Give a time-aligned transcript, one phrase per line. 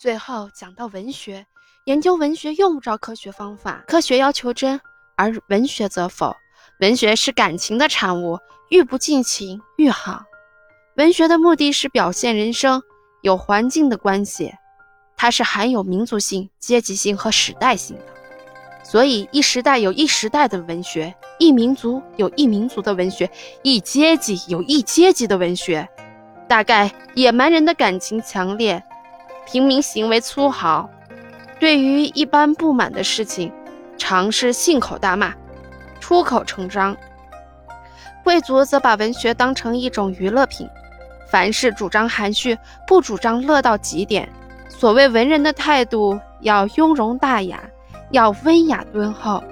[0.00, 1.44] 最后讲到文学，
[1.84, 4.80] 研究文学用不着科学方法，科学要求真，
[5.14, 6.34] 而文学则否。
[6.80, 8.38] 文学是感情的产物，
[8.70, 10.24] 愈不尽情愈好。
[10.96, 12.82] 文学的目的是表现人生
[13.20, 14.54] 有环境的关系，
[15.18, 18.04] 它是含有民族性、阶级性和时代性的。
[18.82, 23.30] 所以，一时代有一时代的文学，一民族有一民族的文学，
[23.62, 25.86] 一阶级有一阶级的文学。
[26.48, 28.82] 大概野蛮人的感情强烈。
[29.46, 30.88] 平民行为粗豪，
[31.58, 33.52] 对于一般不满的事情，
[33.98, 35.34] 常是信口大骂，
[36.00, 36.96] 出口成章。
[38.22, 40.68] 贵族则把文学当成一种娱乐品，
[41.28, 44.28] 凡事主张含蓄，不主张乐到极点。
[44.68, 47.60] 所谓文人的态度，要雍容大雅，
[48.10, 49.42] 要温雅敦厚，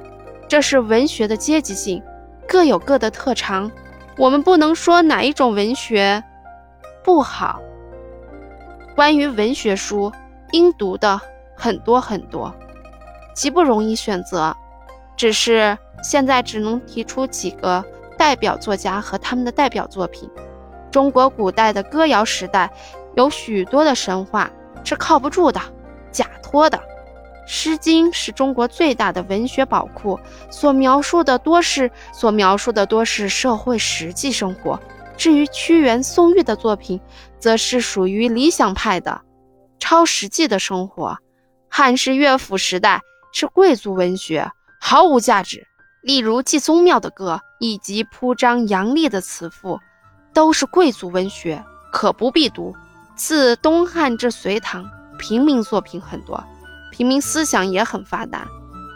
[0.46, 2.02] 这是文学的阶级性，
[2.46, 3.70] 各有各的特长。
[4.16, 6.22] 我们不能说哪一种文学
[7.02, 7.60] 不好。
[8.98, 10.12] 关于文学书，
[10.50, 11.20] 应读的
[11.54, 12.52] 很多很多，
[13.32, 14.52] 极不容易选择。
[15.16, 17.84] 只是现在只能提出几个
[18.16, 20.28] 代表作家和他们的代表作品。
[20.90, 22.68] 中国古代的歌谣时代，
[23.14, 24.50] 有许多的神话
[24.82, 25.60] 是靠不住的、
[26.10, 26.76] 假托的。
[27.46, 30.18] 《诗经》是中国最大的文学宝库，
[30.50, 34.80] 所描述的多是所描述的多是社会实际生活。
[35.18, 36.98] 至于屈原、宋玉的作品，
[37.38, 39.20] 则是属于理想派的，
[39.80, 41.18] 超实际的生活。
[41.68, 43.02] 汉室乐府时代
[43.32, 45.66] 是贵族文学，毫无价值。
[46.02, 49.80] 例如季宗庙的歌，以及铺张扬丽的词赋，
[50.32, 52.74] 都是贵族文学，可不必读。
[53.16, 54.88] 自东汉至隋唐，
[55.18, 56.42] 平民作品很多，
[56.92, 58.46] 平民思想也很发达。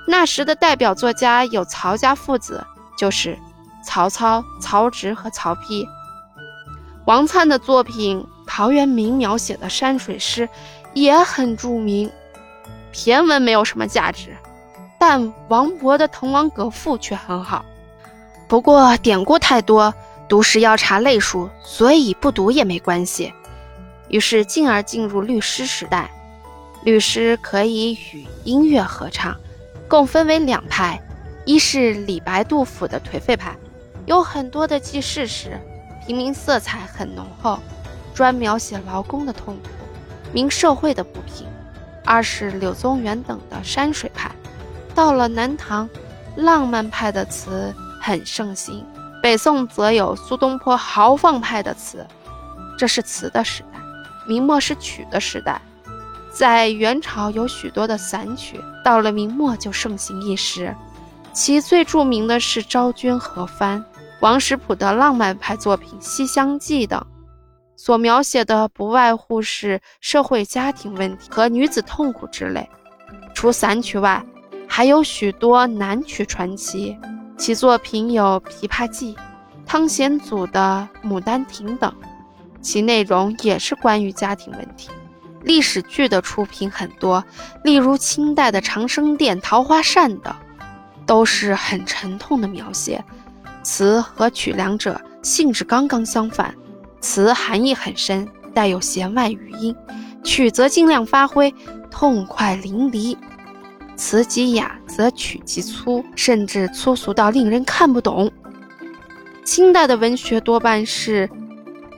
[0.06, 2.64] 那时的代表作家有曹家父子，
[2.96, 3.36] 就是
[3.84, 5.84] 曹操、曹植和曹丕。
[7.04, 10.48] 王粲的作品，陶渊明描写的山水诗
[10.94, 12.10] 也很著名。
[12.92, 14.36] 骈文没有什么价值，
[15.00, 17.64] 但王勃的《滕王阁赋》却很好。
[18.46, 19.92] 不过典故太多，
[20.28, 23.32] 读时要查类书，所以不读也没关系。
[24.08, 26.10] 于是进而进入律诗时代。
[26.84, 29.36] 律诗可以与音乐合唱，
[29.88, 31.00] 共分为两派：
[31.44, 33.56] 一是李白、杜甫的颓废派，
[34.06, 35.58] 有很多的记事诗。
[36.06, 37.58] 平民色彩很浓厚，
[38.12, 39.68] 专描写劳工的痛苦，
[40.32, 41.46] 明社会的不平。
[42.04, 44.30] 二是柳宗元等的山水派，
[44.94, 45.88] 到了南唐，
[46.36, 48.84] 浪漫派的词很盛行。
[49.22, 52.04] 北宋则有苏东坡豪放派的词，
[52.76, 53.78] 这是词的时代。
[54.26, 55.62] 明末是曲的时代，
[56.32, 60.74] 在元朝有许多的散曲，到了明末就盛行一时，
[61.32, 63.84] 其最著名的是昭君和番。
[64.22, 67.04] 王实甫的浪漫派作品《西厢记》等，
[67.74, 72.70] 所描写的不外乎是社会家庭问题和女子痛苦之类。
[73.34, 74.24] 除散曲外，
[74.68, 76.96] 还有许多南曲传奇，
[77.36, 79.12] 其作品有《琵琶记》、
[79.66, 81.92] 汤显祖的《牡丹亭》等，
[82.60, 84.88] 其内容也是关于家庭问题。
[85.42, 87.24] 历史剧的出品很多，
[87.64, 90.32] 例如清代的《长生殿》《桃花扇》等，
[91.06, 93.04] 都是很沉痛的描写。
[93.62, 96.54] 词和曲两者性质刚刚相反，
[97.00, 99.74] 词含义很深，带有弦外语音；
[100.24, 101.54] 曲则尽量发挥
[101.90, 103.16] 痛快淋漓。
[103.96, 108.30] 词极雅，则曲极粗，甚至粗俗到令人看不懂。
[109.44, 111.28] 清代的文学多半是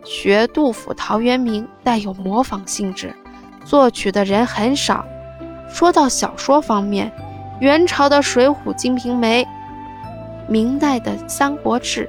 [0.05, 3.15] 学杜甫、陶渊明，带有模仿性质，
[3.65, 5.05] 作曲的人很少。
[5.73, 7.11] 说到小说方面，
[7.61, 9.43] 元朝的《水浒》《金瓶梅》。
[10.47, 12.09] 明代的《三国志》，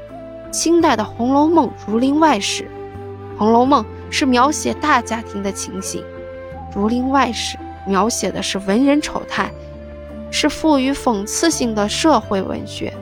[0.51, 2.63] 清代的《红楼梦》《儒林外史》。
[3.38, 6.01] 《红楼梦》是描写大家庭的情形，
[6.75, 7.57] 《儒林外史》
[7.88, 9.50] 描写的是文人丑态，
[10.31, 12.94] 是富于讽刺性的社会文学。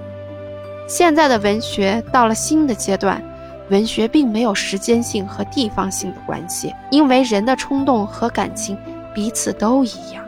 [0.88, 3.24] 现在的文学到了新的阶段，
[3.70, 8.78] 文学并没有时间性和地方性的关系，因为人的冲动和感情
[9.16, 10.24] 彼此都一样。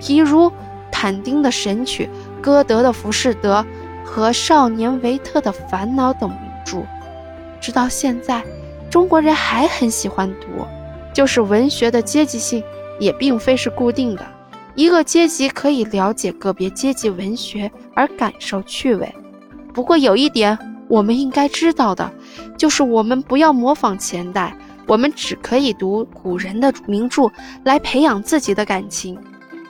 [0.00, 0.50] 譬如
[0.90, 2.08] 坦丁的《神曲》，
[2.40, 3.60] 歌德的《浮士德》。
[4.06, 6.78] 和少年维特的烦恼等名著，
[7.60, 8.42] 直到现在，
[8.88, 10.64] 中国人还很喜欢读。
[11.12, 12.62] 就是文学的阶级性
[13.00, 14.24] 也并非是固定的，
[14.74, 19.12] 一个阶级可以了解个别阶级文学而感受趣味。
[19.72, 20.58] 不过有一点
[20.88, 22.10] 我们应该知道的，
[22.56, 24.54] 就是我们不要模仿前代，
[24.86, 27.30] 我们只可以读古人的名著
[27.64, 29.18] 来培养自己的感情。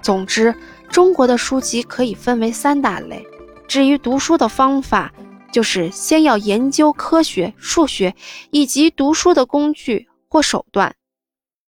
[0.03, 0.53] 总之，
[0.89, 3.25] 中国的书籍可以分为三大类。
[3.69, 5.13] 至于读书的方法，
[5.53, 8.15] 就是先要研究科学、数学
[8.51, 10.95] 以及读书的工具或手段。